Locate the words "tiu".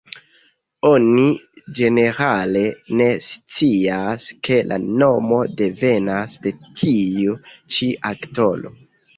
6.81-7.39